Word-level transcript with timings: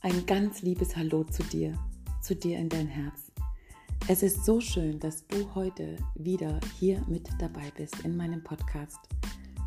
Ein 0.00 0.26
ganz 0.26 0.62
liebes 0.62 0.96
Hallo 0.96 1.24
zu 1.24 1.42
dir, 1.42 1.76
zu 2.22 2.36
dir 2.36 2.56
in 2.58 2.68
dein 2.68 2.86
Herz. 2.86 3.32
Es 4.06 4.22
ist 4.22 4.44
so 4.44 4.60
schön, 4.60 5.00
dass 5.00 5.26
du 5.26 5.52
heute 5.56 5.96
wieder 6.14 6.60
hier 6.78 7.02
mit 7.08 7.28
dabei 7.40 7.72
bist 7.76 7.98
in 8.04 8.16
meinem 8.16 8.44
Podcast, 8.44 9.00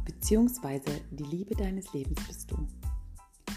beziehungsweise 0.05 1.01
die 1.11 1.25
Liebe 1.25 1.53
deines 1.53 1.91
Lebens 1.91 2.25
bist 2.27 2.49
du. 2.49 2.65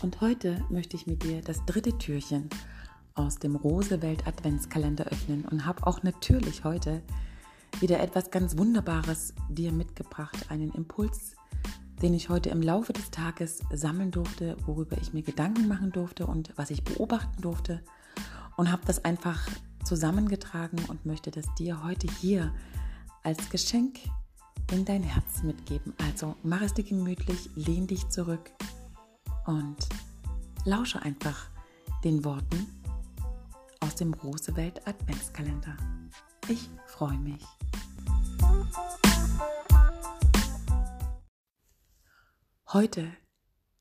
Und 0.03 0.21
heute 0.21 0.65
möchte 0.69 0.97
ich 0.97 1.07
mit 1.07 1.23
dir 1.23 1.43
das 1.43 1.65
dritte 1.65 1.97
Türchen 1.97 2.51
aus 3.15 3.39
dem 3.39 3.55
Rosewelt 3.55 4.27
Adventskalender 4.27 5.05
öffnen 5.05 5.45
und 5.45 5.65
habe 5.65 5.87
auch 5.87 6.03
natürlich 6.03 6.65
heute 6.65 7.03
wieder 7.79 8.01
etwas 8.01 8.33
ganz 8.33 8.59
Wunderbares 8.59 9.33
dir 9.49 9.71
mitgebracht, 9.71 10.51
einen 10.51 10.73
Impuls, 10.73 11.37
den 12.05 12.13
ich 12.13 12.29
heute 12.29 12.51
im 12.51 12.61
Laufe 12.61 12.93
des 12.93 13.11
Tages 13.11 13.63
sammeln 13.73 14.11
durfte, 14.11 14.59
worüber 14.67 14.99
ich 15.01 15.15
mir 15.15 15.23
Gedanken 15.23 15.69
machen 15.69 15.91
durfte 15.91 16.27
und 16.27 16.53
was 16.55 16.69
ich 16.69 16.85
beobachten 16.85 17.41
durfte 17.41 17.83
und 18.59 18.71
habe 18.71 18.83
das 18.87 19.07
einfach 19.07 19.49
zusammengetragen 19.85 20.85
und 20.89 21.07
möchte 21.07 21.31
das 21.31 21.47
dir 21.55 21.83
heute 21.83 22.07
hier 22.21 22.53
als 23.23 23.49
Geschenk 23.49 24.01
in 24.71 24.85
dein 24.85 25.03
Herz 25.03 25.43
mitgeben. 25.45 25.95
Also 25.97 26.37
mach 26.43 26.61
es 26.61 26.75
dir 26.75 26.85
gemütlich, 26.85 27.49
lehn 27.55 27.87
dich 27.87 28.07
zurück 28.11 28.51
und 29.47 29.89
lausche 30.67 31.01
einfach 31.01 31.49
den 32.05 32.23
Worten 32.23 32.67
aus 33.81 33.95
dem 33.95 34.13
Rosewelt 34.13 34.87
Adventskalender. 34.87 35.75
Ich 36.49 36.69
freue 36.87 37.17
mich. 37.17 37.43
Heute 42.75 43.09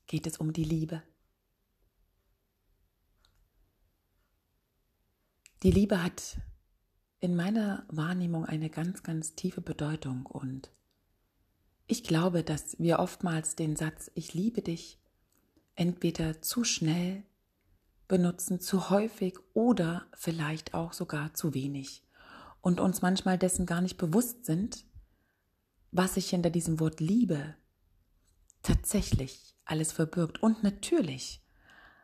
geht 0.06 0.24
es 0.24 0.36
um 0.36 0.52
die 0.52 0.62
Liebe. 0.62 1.02
Die 5.64 5.72
Liebe 5.72 6.00
hat 6.00 6.38
in 7.18 7.34
meiner 7.34 7.86
Wahrnehmung 7.88 8.44
eine 8.44 8.70
ganz, 8.70 9.02
ganz 9.02 9.34
tiefe 9.34 9.62
Bedeutung 9.62 10.26
und 10.26 10.70
ich 11.88 12.04
glaube, 12.04 12.44
dass 12.44 12.78
wir 12.78 13.00
oftmals 13.00 13.56
den 13.56 13.74
Satz 13.74 14.12
Ich 14.14 14.32
liebe 14.32 14.62
dich 14.62 15.00
entweder 15.74 16.40
zu 16.40 16.62
schnell 16.62 17.24
benutzen, 18.06 18.60
zu 18.60 18.90
häufig 18.90 19.34
oder 19.54 20.06
vielleicht 20.14 20.72
auch 20.72 20.92
sogar 20.92 21.34
zu 21.34 21.52
wenig 21.52 22.04
und 22.60 22.78
uns 22.78 23.02
manchmal 23.02 23.38
dessen 23.38 23.66
gar 23.66 23.80
nicht 23.80 23.98
bewusst 23.98 24.44
sind, 24.44 24.84
was 25.90 26.14
sich 26.14 26.30
hinter 26.30 26.50
diesem 26.50 26.78
Wort 26.78 27.00
Liebe 27.00 27.56
tatsächlich 28.64 29.54
alles 29.64 29.92
verbirgt. 29.92 30.42
Und 30.42 30.62
natürlich 30.62 31.40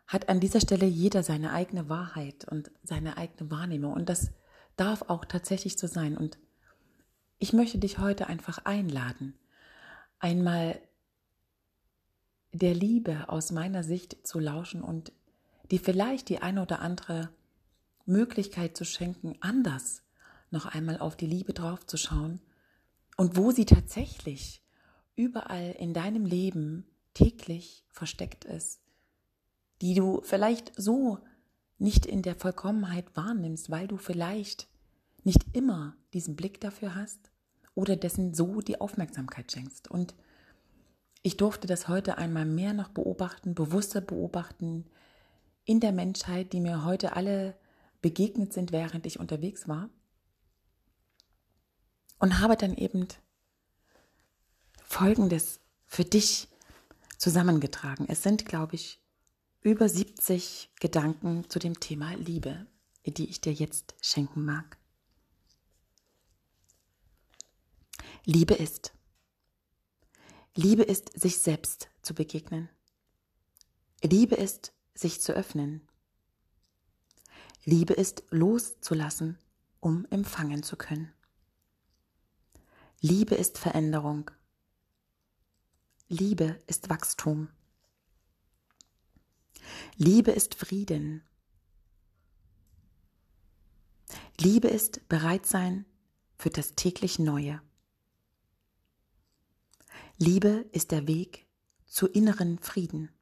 hat 0.06 0.28
an 0.28 0.40
dieser 0.40 0.60
Stelle 0.60 0.86
jeder 0.86 1.22
seine 1.22 1.52
eigene 1.52 1.88
Wahrheit 1.88 2.44
und 2.44 2.70
seine 2.82 3.16
eigene 3.16 3.50
Wahrnehmung. 3.50 3.92
Und 3.92 4.08
das 4.08 4.30
darf 4.76 5.02
auch 5.02 5.24
tatsächlich 5.24 5.78
so 5.78 5.86
sein. 5.86 6.16
Und 6.16 6.38
ich 7.38 7.52
möchte 7.52 7.78
dich 7.78 7.98
heute 7.98 8.26
einfach 8.28 8.64
einladen, 8.64 9.34
einmal 10.18 10.80
der 12.52 12.74
Liebe 12.74 13.28
aus 13.28 13.52
meiner 13.52 13.84
Sicht 13.84 14.26
zu 14.26 14.38
lauschen 14.38 14.82
und 14.82 15.12
die 15.70 15.78
vielleicht 15.78 16.28
die 16.28 16.42
eine 16.42 16.62
oder 16.62 16.80
andere 16.80 17.30
Möglichkeit 18.06 18.76
zu 18.76 18.84
schenken, 18.84 19.36
anders 19.40 20.02
noch 20.50 20.66
einmal 20.66 20.98
auf 20.98 21.16
die 21.16 21.26
Liebe 21.26 21.52
draufzuschauen 21.52 22.40
und 23.16 23.36
wo 23.36 23.52
sie 23.52 23.66
tatsächlich 23.66 24.62
überall 25.16 25.72
in 25.78 25.94
deinem 25.94 26.24
Leben 26.24 26.86
täglich 27.14 27.84
versteckt 27.90 28.44
ist, 28.44 28.80
die 29.80 29.94
du 29.94 30.20
vielleicht 30.22 30.72
so 30.76 31.18
nicht 31.78 32.06
in 32.06 32.22
der 32.22 32.36
Vollkommenheit 32.36 33.16
wahrnimmst, 33.16 33.70
weil 33.70 33.88
du 33.88 33.96
vielleicht 33.96 34.68
nicht 35.24 35.44
immer 35.52 35.96
diesen 36.12 36.36
Blick 36.36 36.60
dafür 36.60 36.94
hast 36.94 37.30
oder 37.74 37.96
dessen 37.96 38.34
so 38.34 38.60
die 38.60 38.80
Aufmerksamkeit 38.80 39.50
schenkst. 39.50 39.90
Und 39.90 40.14
ich 41.22 41.36
durfte 41.36 41.66
das 41.66 41.88
heute 41.88 42.18
einmal 42.18 42.44
mehr 42.44 42.72
noch 42.72 42.88
beobachten, 42.88 43.54
bewusster 43.54 44.00
beobachten 44.00 44.86
in 45.64 45.80
der 45.80 45.92
Menschheit, 45.92 46.52
die 46.52 46.60
mir 46.60 46.84
heute 46.84 47.14
alle 47.14 47.56
begegnet 48.00 48.52
sind, 48.52 48.72
während 48.72 49.06
ich 49.06 49.20
unterwegs 49.20 49.68
war. 49.68 49.90
Und 52.18 52.40
habe 52.40 52.56
dann 52.56 52.74
eben 52.74 53.06
Folgendes 54.90 55.60
für 55.86 56.04
dich 56.04 56.48
zusammengetragen. 57.16 58.06
Es 58.08 58.24
sind, 58.24 58.44
glaube 58.44 58.74
ich, 58.74 59.00
über 59.62 59.88
70 59.88 60.72
Gedanken 60.80 61.48
zu 61.48 61.60
dem 61.60 61.78
Thema 61.78 62.14
Liebe, 62.16 62.66
die 63.06 63.30
ich 63.30 63.40
dir 63.40 63.52
jetzt 63.52 63.94
schenken 64.02 64.44
mag. 64.44 64.78
Liebe 68.24 68.54
ist. 68.54 68.92
Liebe 70.56 70.82
ist, 70.82 71.18
sich 71.18 71.38
selbst 71.38 71.88
zu 72.02 72.12
begegnen. 72.12 72.68
Liebe 74.02 74.34
ist, 74.34 74.72
sich 74.94 75.20
zu 75.20 75.32
öffnen. 75.32 75.88
Liebe 77.64 77.94
ist, 77.94 78.24
loszulassen, 78.30 79.38
um 79.78 80.04
empfangen 80.10 80.64
zu 80.64 80.76
können. 80.76 81.12
Liebe 83.00 83.36
ist 83.36 83.56
Veränderung. 83.56 84.32
Liebe 86.12 86.58
ist 86.66 86.90
Wachstum. 86.90 87.50
Liebe 89.94 90.32
ist 90.32 90.56
Frieden. 90.56 91.22
Liebe 94.36 94.66
ist 94.66 95.08
Bereitsein 95.08 95.86
für 96.36 96.50
das 96.50 96.74
täglich 96.74 97.20
Neue. 97.20 97.62
Liebe 100.18 100.68
ist 100.72 100.90
der 100.90 101.06
Weg 101.06 101.46
zu 101.86 102.08
inneren 102.08 102.58
Frieden. 102.58 103.12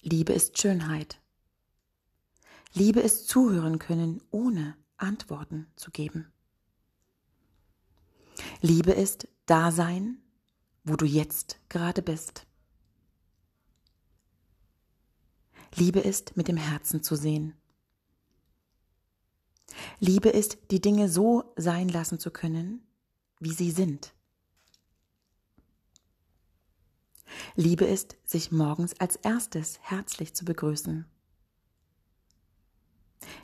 Liebe 0.00 0.32
ist 0.32 0.58
Schönheit. 0.58 1.20
Liebe 2.72 2.98
ist 2.98 3.28
zuhören 3.28 3.78
können, 3.78 4.20
ohne 4.32 4.76
Antworten 4.96 5.70
zu 5.76 5.92
geben. 5.92 6.32
Liebe 8.60 8.90
ist 8.90 9.28
Dasein 9.46 10.20
wo 10.84 10.96
du 10.96 11.04
jetzt 11.04 11.58
gerade 11.68 12.02
bist. 12.02 12.46
Liebe 15.74 16.00
ist, 16.00 16.36
mit 16.36 16.48
dem 16.48 16.56
Herzen 16.56 17.02
zu 17.02 17.16
sehen. 17.16 17.54
Liebe 19.98 20.30
ist, 20.30 20.58
die 20.70 20.80
Dinge 20.80 21.08
so 21.08 21.52
sein 21.56 21.88
lassen 21.88 22.18
zu 22.18 22.30
können, 22.30 22.86
wie 23.38 23.52
sie 23.52 23.70
sind. 23.70 24.12
Liebe 27.54 27.84
ist, 27.84 28.16
sich 28.24 28.50
morgens 28.50 28.98
als 29.00 29.16
erstes 29.16 29.78
herzlich 29.80 30.34
zu 30.34 30.44
begrüßen. 30.44 31.06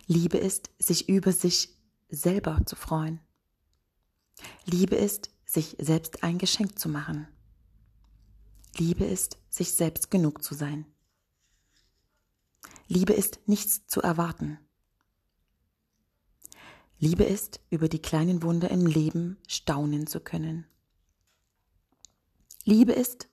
Liebe 0.06 0.38
ist, 0.38 0.70
sich 0.78 1.08
über 1.08 1.32
sich 1.32 1.76
selber 2.08 2.60
zu 2.66 2.76
freuen. 2.76 3.20
Liebe 4.64 4.96
ist, 4.96 5.30
sich 5.46 5.76
selbst 5.78 6.22
ein 6.22 6.38
Geschenk 6.38 6.78
zu 6.78 6.88
machen. 6.88 7.28
Liebe 8.76 9.04
ist, 9.04 9.38
sich 9.48 9.72
selbst 9.72 10.10
genug 10.10 10.42
zu 10.42 10.54
sein. 10.54 10.84
Liebe 12.88 13.14
ist, 13.14 13.40
nichts 13.46 13.86
zu 13.86 14.02
erwarten. 14.02 14.58
Liebe 16.98 17.24
ist, 17.24 17.60
über 17.70 17.88
die 17.88 18.00
kleinen 18.00 18.42
Wunder 18.42 18.70
im 18.70 18.86
Leben 18.86 19.38
staunen 19.48 20.06
zu 20.06 20.20
können. 20.20 20.66
Liebe 22.64 22.92
ist, 22.92 23.28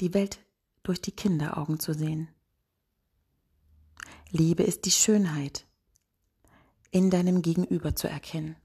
die 0.00 0.14
Welt 0.14 0.40
durch 0.82 1.00
die 1.00 1.12
Kinderaugen 1.12 1.78
zu 1.78 1.94
sehen. 1.94 2.28
Liebe 4.30 4.62
ist 4.62 4.84
die 4.84 4.90
Schönheit 4.90 5.66
in 6.90 7.10
deinem 7.10 7.42
Gegenüber 7.42 7.94
zu 7.94 8.08
erkennen. 8.08 8.56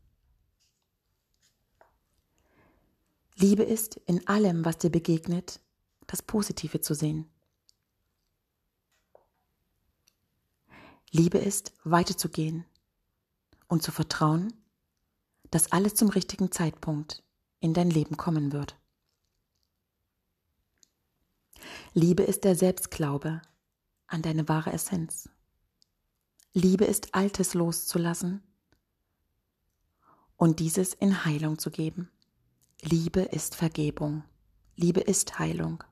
Liebe 3.42 3.64
ist, 3.64 3.96
in 4.06 4.28
allem, 4.28 4.66
was 4.66 4.80
dir 4.80 4.90
begegnet, 4.90 5.62
das 6.08 6.22
Positive 6.22 6.82
zu 6.82 6.94
sehen. 6.94 7.30
Liebe 11.12 11.38
ist, 11.38 11.72
weiterzugehen 11.86 12.66
und 13.70 13.82
zu 13.82 13.94
vertrauen, 13.94 14.52
dass 15.52 15.72
alles 15.72 15.96
zum 15.96 16.10
richtigen 16.10 16.52
Zeitpunkt 16.52 17.24
in 17.62 17.74
dein 17.74 17.90
Leben 17.90 18.18
kommen 18.18 18.52
wird. 18.52 18.78
Liebe 21.94 22.24
ist 22.24 22.44
der 22.44 22.58
Selbstglaube 22.58 23.42
an 24.08 24.22
deine 24.22 24.50
wahre 24.50 24.74
Essenz. 24.74 25.30
Liebe 26.52 26.84
ist 26.84 27.16
Altes 27.16 27.54
loszulassen 27.54 28.44
und 30.36 30.60
dieses 30.60 30.94
in 30.94 31.24
Heilung 31.24 31.58
zu 31.58 31.72
geben. 31.72 32.12
Liebe 32.82 33.22
ist 33.22 33.56
Vergebung. 33.56 34.24
Liebe 34.78 35.02
ist 35.02 35.38
Heilung. 35.38 35.84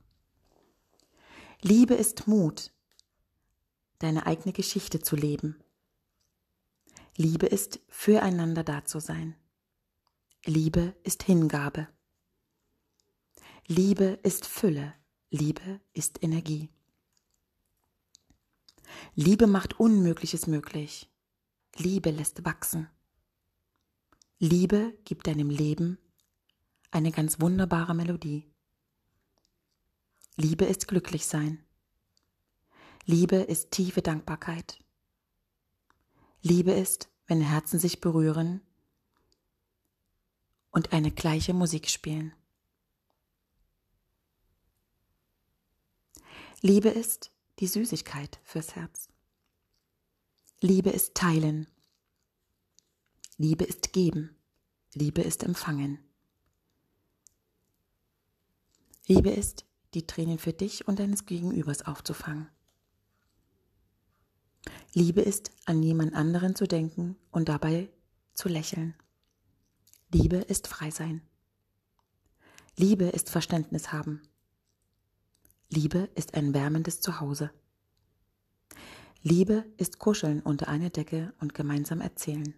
Liebe 1.62 1.96
ist 1.96 2.28
Mut, 2.28 2.72
deine 4.00 4.26
eigene 4.26 4.54
Geschichte 4.54 5.02
zu 5.02 5.18
leben. 5.18 5.62
Liebe 7.18 7.46
ist 7.46 7.82
füreinander 7.90 8.64
da 8.64 8.86
zu 8.86 9.00
sein. 9.00 9.36
Liebe 10.46 10.96
ist 11.04 11.24
Hingabe. 11.24 11.90
Liebe 13.66 14.20
ist 14.24 14.46
Fülle. 14.46 14.94
Liebe 15.30 15.82
ist 15.92 16.24
Energie. 16.24 16.70
Liebe 19.14 19.46
macht 19.46 19.78
Unmögliches 19.78 20.48
möglich. 20.48 21.10
Liebe 21.76 22.12
lässt 22.12 22.46
wachsen. 22.46 22.88
Liebe 24.40 24.98
gibt 25.04 25.28
deinem 25.28 25.50
Leben 25.50 25.98
eine 26.92 27.12
ganz 27.12 27.40
wunderbare 27.40 27.94
Melodie. 27.94 28.52
Liebe 30.36 30.66
ist 30.66 30.88
glücklich 30.88 31.26
sein. 31.26 31.64
Liebe 33.06 33.38
ist 33.38 33.72
tiefe 33.72 34.02
Dankbarkeit. 34.02 34.84
Liebe 36.42 36.72
ist, 36.72 37.10
wenn 37.26 37.42
Herzen 37.42 37.80
sich 37.80 38.02
berühren 38.02 38.62
und 40.72 40.94
eine 40.94 41.12
gleiche 41.12 41.54
Musik 41.54 41.90
spielen. 41.90 42.34
Liebe 46.62 46.90
ist 46.90 47.32
die 47.60 47.68
Süßigkeit 47.68 48.40
fürs 48.44 48.76
Herz. 48.76 49.10
Liebe 50.60 50.90
ist 50.90 51.16
teilen. 51.16 51.68
Liebe 53.38 53.64
ist 53.64 53.94
geben. 53.94 54.36
Liebe 54.94 55.22
ist 55.22 55.44
empfangen. 55.44 56.07
Liebe 59.10 59.30
ist, 59.30 59.66
die 59.94 60.06
Tränen 60.06 60.38
für 60.38 60.52
dich 60.52 60.86
und 60.86 61.00
deines 61.00 61.26
Gegenübers 61.26 61.82
aufzufangen. 61.84 62.50
Liebe 64.94 65.22
ist, 65.22 65.52
an 65.66 65.82
jemand 65.82 66.14
anderen 66.14 66.56
zu 66.56 66.68
denken 66.68 67.16
und 67.32 67.48
dabei 67.48 67.90
zu 68.34 68.50
lächeln. 68.50 68.96
Liebe 70.12 70.38
ist 70.38 70.68
frei 70.68 70.92
sein. 70.92 71.22
Liebe 72.76 73.06
ist 73.06 73.30
Verständnis 73.30 73.94
haben. 73.94 74.22
Liebe 75.70 76.10
ist 76.16 76.34
ein 76.34 76.54
wärmendes 76.54 77.00
Zuhause. 77.00 77.52
Liebe 79.22 79.66
ist 79.78 80.00
Kuscheln 80.00 80.42
unter 80.42 80.68
einer 80.68 80.90
Decke 80.90 81.34
und 81.40 81.54
gemeinsam 81.54 82.02
erzählen. 82.02 82.54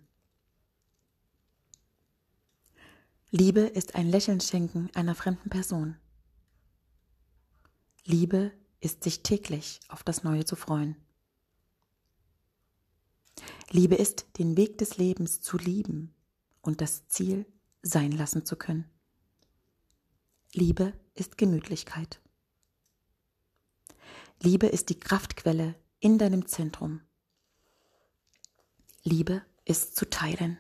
Liebe 3.30 3.62
ist 3.62 3.94
ein 3.94 4.10
Lächeln 4.10 4.42
schenken 4.42 4.90
einer 4.96 5.14
fremden 5.14 5.50
Person. 5.50 5.98
Liebe 8.10 8.52
ist 8.80 9.04
sich 9.04 9.22
täglich 9.22 9.82
auf 9.88 10.02
das 10.02 10.24
Neue 10.24 10.44
zu 10.44 10.56
freuen. 10.56 10.96
Liebe 13.70 13.94
ist, 13.94 14.26
den 14.40 14.58
Weg 14.58 14.80
des 14.80 14.98
Lebens 14.98 15.42
zu 15.42 15.60
lieben 15.60 16.16
und 16.64 16.82
das 16.82 17.08
Ziel 17.08 17.46
sein 17.84 18.12
lassen 18.12 18.48
zu 18.48 18.56
können. 18.56 18.90
Liebe 20.54 20.94
ist 21.14 21.38
Gemütlichkeit. 21.38 22.20
Liebe 24.42 24.66
ist 24.66 24.90
die 24.90 25.00
Kraftquelle 25.00 25.76
in 26.00 26.18
deinem 26.18 26.48
Zentrum. 26.48 27.02
Liebe 29.04 29.44
ist 29.66 29.96
zu 29.96 30.10
teilen. 30.10 30.58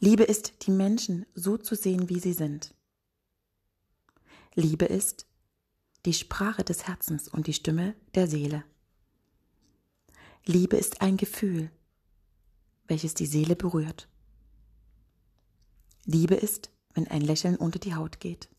Liebe 0.00 0.22
ist, 0.22 0.66
die 0.66 0.70
Menschen 0.70 1.26
so 1.34 1.58
zu 1.58 1.74
sehen, 1.74 2.08
wie 2.08 2.18
sie 2.18 2.32
sind. 2.32 2.74
Liebe 4.54 4.86
ist 4.86 5.26
die 6.04 6.12
Sprache 6.12 6.64
des 6.64 6.86
Herzens 6.86 7.28
und 7.28 7.46
die 7.46 7.52
Stimme 7.52 7.94
der 8.14 8.28
Seele. 8.28 8.64
Liebe 10.44 10.76
ist 10.76 11.00
ein 11.00 11.16
Gefühl, 11.16 11.70
welches 12.86 13.14
die 13.14 13.26
Seele 13.26 13.56
berührt. 13.56 14.08
Liebe 16.04 16.34
ist, 16.34 16.70
wenn 16.92 17.08
ein 17.08 17.22
Lächeln 17.22 17.56
unter 17.56 17.78
die 17.78 17.94
Haut 17.94 18.20
geht. 18.20 18.50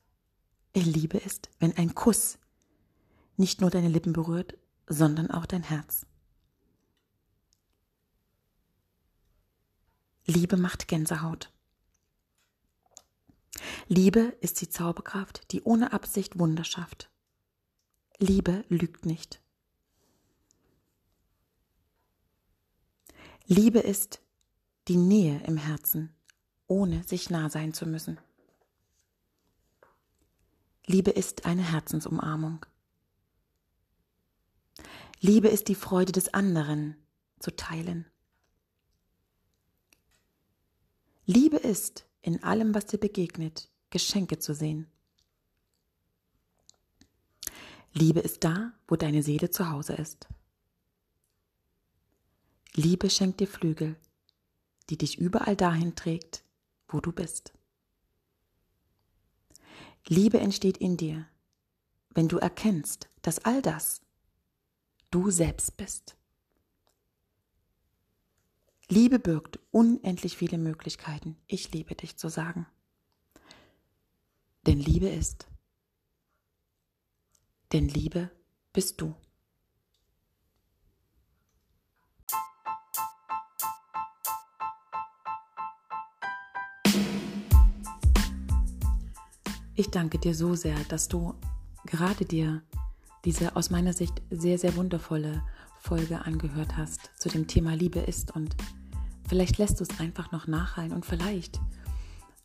Liebe 0.73 1.17
ist, 1.19 1.49
wenn 1.59 1.77
ein 1.77 1.93
Kuss 1.93 2.39
nicht 3.37 3.61
nur 3.61 3.69
deine 3.69 3.89
Lippen 3.89 4.13
berührt, 4.13 4.57
sondern 4.87 5.29
auch 5.29 5.45
dein 5.45 5.63
Herz. 5.63 6.05
Liebe 10.25 10.57
macht 10.57 10.87
Gänsehaut. 10.87 11.51
Liebe 13.87 14.35
ist 14.41 14.59
die 14.61 14.69
Zauberkraft, 14.69 15.51
die 15.51 15.61
ohne 15.61 15.93
Absicht 15.93 16.39
Wunder 16.39 16.63
schafft. 16.63 17.09
Liebe 18.25 18.65
lügt 18.69 19.05
nicht. 19.05 19.39
Liebe 23.45 23.77
ist 23.77 24.19
die 24.87 24.97
Nähe 24.97 25.43
im 25.45 25.57
Herzen, 25.57 26.11
ohne 26.65 27.03
sich 27.03 27.29
nah 27.29 27.51
sein 27.51 27.75
zu 27.75 27.85
müssen. 27.85 28.19
Liebe 30.87 31.11
ist 31.11 31.45
eine 31.45 31.61
Herzensumarmung. 31.61 32.65
Liebe 35.19 35.49
ist 35.49 35.67
die 35.67 35.75
Freude 35.75 36.11
des 36.11 36.33
anderen 36.33 36.95
zu 37.37 37.55
teilen. 37.55 38.07
Liebe 41.27 41.57
ist, 41.57 42.07
in 42.23 42.41
allem, 42.41 42.73
was 42.73 42.87
dir 42.87 42.99
begegnet, 42.99 43.69
Geschenke 43.91 44.39
zu 44.39 44.55
sehen. 44.55 44.89
Liebe 47.97 48.19
ist 48.19 48.43
da, 48.43 48.73
wo 48.89 48.97
deine 48.97 49.23
Seele 49.23 49.51
zu 49.51 49.69
Hause 49.69 49.93
ist. 49.93 50.27
Liebe 52.73 53.09
schenkt 53.09 53.39
dir 53.39 53.47
Flügel, 53.47 53.95
die 54.89 54.97
dich 54.97 55.17
überall 55.17 55.55
dahin 55.55 55.95
trägt, 55.95 56.43
wo 56.89 56.99
du 56.99 57.13
bist. 57.13 57.53
Liebe 60.07 60.41
entsteht 60.41 60.75
in 60.77 60.97
dir, 60.97 61.25
wenn 62.09 62.27
du 62.27 62.37
erkennst, 62.37 63.07
dass 63.21 63.39
all 63.45 63.61
das 63.61 64.01
du 65.09 65.31
selbst 65.31 65.77
bist. 65.77 66.17
Liebe 68.89 69.19
birgt 69.19 69.57
unendlich 69.71 70.35
viele 70.35 70.57
Möglichkeiten, 70.57 71.37
ich 71.47 71.71
liebe 71.71 71.95
dich 71.95 72.17
zu 72.17 72.27
sagen. 72.27 72.67
Denn 74.67 74.81
Liebe 74.81 75.07
ist. 75.07 75.47
Denn 77.73 77.87
Liebe 77.87 78.31
bist 78.73 79.01
du. 79.01 79.15
Ich 89.77 89.89
danke 89.91 90.17
dir 90.19 90.33
so 90.33 90.55
sehr, 90.55 90.77
dass 90.87 91.09
du 91.09 91.35
gerade 91.85 92.23
dir 92.23 92.61
diese 93.25 93.55
aus 93.55 93.69
meiner 93.69 93.91
Sicht 93.91 94.21
sehr, 94.29 94.57
sehr 94.57 94.75
wundervolle 94.77 95.43
Folge 95.81 96.21
angehört 96.23 96.77
hast 96.77 97.11
zu 97.17 97.27
dem 97.27 97.47
Thema 97.47 97.75
Liebe 97.75 97.99
ist 97.99 98.35
und 98.35 98.55
vielleicht 99.27 99.57
lässt 99.57 99.79
du 99.79 99.83
es 99.83 99.99
einfach 99.99 100.31
noch 100.31 100.47
nachhallen 100.47 100.93
und 100.93 101.05
vielleicht 101.05 101.59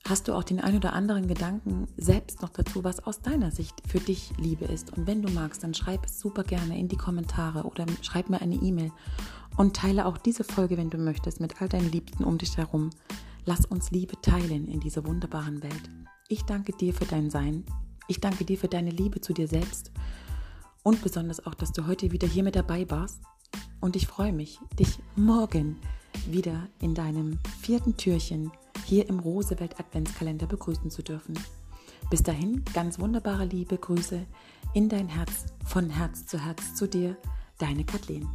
hast 0.08 0.28
du 0.28 0.34
auch 0.34 0.42
den 0.42 0.60
ein 0.60 0.76
oder 0.76 0.92
anderen 0.92 1.28
Gedanken 1.28 1.86
selbst 1.96 2.42
noch 2.42 2.48
dazu, 2.48 2.84
was 2.84 3.00
aus 3.00 3.20
deiner 3.20 3.50
Sicht 3.50 3.74
für 3.86 4.00
dich 4.00 4.32
Liebe 4.38 4.64
ist. 4.64 4.96
Und 4.96 5.06
wenn 5.06 5.22
du 5.22 5.30
magst, 5.30 5.62
dann 5.62 5.74
schreib 5.74 6.06
es 6.06 6.18
super 6.20 6.42
gerne 6.42 6.78
in 6.78 6.88
die 6.88 6.96
Kommentare 6.96 7.64
oder 7.64 7.86
schreib 8.02 8.30
mir 8.30 8.40
eine 8.40 8.56
E-Mail 8.56 8.92
und 9.56 9.76
teile 9.76 10.06
auch 10.06 10.18
diese 10.18 10.44
Folge, 10.44 10.76
wenn 10.76 10.90
du 10.90 10.98
möchtest, 10.98 11.40
mit 11.40 11.60
all 11.60 11.68
deinen 11.68 11.92
Liebsten 11.92 12.24
um 12.24 12.38
dich 12.38 12.56
herum. 12.56 12.90
Lass 13.44 13.66
uns 13.66 13.90
Liebe 13.90 14.20
teilen 14.20 14.68
in 14.68 14.80
dieser 14.80 15.06
wunderbaren 15.06 15.62
Welt. 15.62 15.90
Ich 16.28 16.42
danke 16.44 16.72
dir 16.72 16.94
für 16.94 17.04
dein 17.04 17.30
Sein. 17.30 17.64
Ich 18.08 18.20
danke 18.20 18.44
dir 18.44 18.58
für 18.58 18.68
deine 18.68 18.90
Liebe 18.90 19.20
zu 19.20 19.32
dir 19.32 19.48
selbst 19.48 19.92
und 20.82 21.02
besonders 21.02 21.46
auch, 21.46 21.54
dass 21.54 21.72
du 21.72 21.86
heute 21.86 22.10
wieder 22.10 22.26
hier 22.26 22.42
mit 22.42 22.56
dabei 22.56 22.88
warst. 22.90 23.20
Und 23.80 23.96
ich 23.96 24.06
freue 24.06 24.32
mich, 24.32 24.58
dich 24.78 24.98
morgen 25.16 25.76
wieder 26.28 26.68
in 26.80 26.94
deinem 26.94 27.38
vierten 27.60 27.96
Türchen 27.96 28.50
hier 28.84 29.08
im 29.08 29.18
Rosewelt 29.20 29.78
Adventskalender 29.78 30.46
begrüßen 30.46 30.90
zu 30.90 31.02
dürfen. 31.02 31.34
Bis 32.10 32.22
dahin 32.22 32.64
ganz 32.72 32.98
wunderbare 32.98 33.44
liebe 33.44 33.76
Grüße 33.76 34.26
in 34.74 34.88
dein 34.88 35.08
Herz, 35.08 35.46
von 35.64 35.90
Herz 35.90 36.26
zu 36.26 36.38
Herz 36.38 36.74
zu 36.74 36.88
dir, 36.88 37.16
deine 37.58 37.84
Kathleen. 37.84 38.28